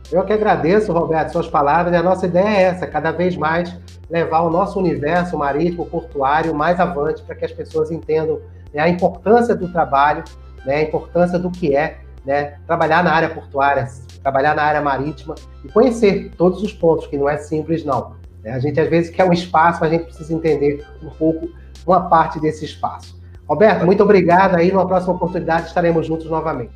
Eu 0.10 0.24
que 0.24 0.32
agradeço, 0.32 0.94
Roberto, 0.94 1.34
suas 1.34 1.48
palavras. 1.48 1.94
E 1.94 1.98
a 1.98 2.04
nossa 2.04 2.26
ideia 2.26 2.48
é 2.48 2.62
essa, 2.62 2.88
cada 2.88 3.12
vez 3.12 3.36
mais 3.36 3.78
levar 4.10 4.42
o 4.42 4.50
nosso 4.50 4.80
universo 4.80 5.38
marítimo, 5.38 5.86
portuário 5.86 6.56
mais 6.56 6.80
avante 6.80 7.24
para 7.24 7.36
que 7.36 7.44
as 7.44 7.52
pessoas 7.52 7.92
entendam 7.92 8.40
né, 8.74 8.82
a 8.82 8.88
importância 8.88 9.54
do 9.54 9.68
trabalho, 9.68 10.24
né, 10.66 10.76
a 10.76 10.84
importância 10.84 11.38
do 11.38 11.52
que 11.52 11.76
é 11.76 11.98
né, 12.24 12.58
trabalhar 12.66 13.04
na 13.04 13.12
área 13.12 13.30
portuária, 13.30 13.86
trabalhar 14.24 14.56
na 14.56 14.64
área 14.64 14.82
marítima 14.82 15.36
e 15.64 15.68
conhecer 15.68 16.32
todos 16.38 16.64
os 16.64 16.72
pontos, 16.72 17.08
que 17.08 17.18
não 17.18 17.28
é 17.28 17.36
simples, 17.36 17.84
não. 17.84 18.16
Né. 18.42 18.52
A 18.52 18.60
gente 18.60 18.80
às 18.80 18.90
vezes 18.90 19.10
quer 19.10 19.26
um 19.26 19.34
espaço, 19.34 19.80
mas 19.82 19.92
a 19.92 19.96
gente 19.96 20.06
precisa 20.06 20.34
entender 20.34 20.86
um 21.04 21.10
pouco 21.10 21.50
uma 21.86 22.08
parte 22.08 22.40
desse 22.40 22.64
espaço. 22.64 23.25
Roberto, 23.48 23.86
muito 23.86 24.02
obrigado 24.04 24.56
aí. 24.56 24.72
Numa 24.72 24.88
próxima 24.88 25.14
oportunidade 25.14 25.68
estaremos 25.68 26.06
juntos 26.08 26.30
novamente. 26.30 26.74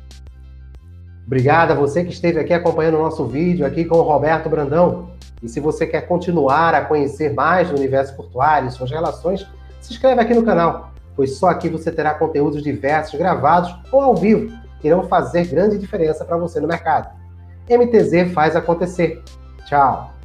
Obrigado 1.26 1.72
a 1.72 1.74
você 1.74 2.04
que 2.04 2.12
esteve 2.12 2.40
aqui 2.40 2.52
acompanhando 2.52 2.96
o 2.96 3.02
nosso 3.02 3.24
vídeo 3.26 3.64
aqui 3.66 3.84
com 3.84 3.96
o 3.96 4.02
Roberto 4.02 4.48
Brandão. 4.48 5.10
E 5.42 5.48
se 5.48 5.60
você 5.60 5.86
quer 5.86 6.02
continuar 6.02 6.74
a 6.74 6.84
conhecer 6.84 7.32
mais 7.32 7.70
do 7.70 7.76
universo 7.76 8.14
portuário 8.14 8.68
e 8.68 8.72
suas 8.72 8.90
relações, 8.90 9.46
se 9.80 9.92
inscreve 9.92 10.20
aqui 10.20 10.34
no 10.34 10.42
canal, 10.42 10.90
pois 11.16 11.36
só 11.36 11.48
aqui 11.48 11.68
você 11.68 11.90
terá 11.90 12.14
conteúdos 12.14 12.62
diversos 12.62 13.18
gravados 13.18 13.74
ou 13.90 14.00
ao 14.00 14.14
vivo 14.14 14.52
que 14.80 14.88
irão 14.88 15.04
fazer 15.04 15.46
grande 15.46 15.78
diferença 15.78 16.24
para 16.24 16.36
você 16.36 16.60
no 16.60 16.68
mercado. 16.68 17.08
MTZ 17.68 18.32
faz 18.32 18.56
acontecer. 18.56 19.22
Tchau! 19.66 20.19